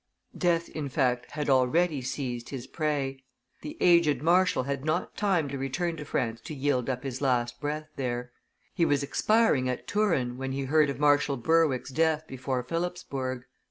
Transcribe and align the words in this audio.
Death, 0.35 0.67
in 0.69 0.89
fact, 0.89 1.29
had 1.33 1.47
already 1.47 2.01
seized 2.01 2.49
his 2.49 2.65
prey; 2.65 3.23
the 3.61 3.77
aged 3.79 4.23
marshal 4.23 4.63
had 4.63 4.83
not 4.83 5.15
time 5.15 5.47
to 5.49 5.59
return 5.59 5.95
to 5.97 6.03
France 6.05 6.41
to 6.41 6.55
yield 6.55 6.89
up 6.89 7.03
his 7.03 7.21
last 7.21 7.61
breath 7.61 7.87
there; 7.97 8.31
he 8.73 8.83
was 8.83 9.03
expiring 9.03 9.69
at 9.69 9.87
Turin, 9.87 10.37
when 10.39 10.53
he 10.53 10.63
heard 10.63 10.89
of 10.89 10.99
Marshal 10.99 11.37
Berwick's 11.37 11.91
death 11.91 12.25
before 12.25 12.63
Philipsburg. 12.63 13.43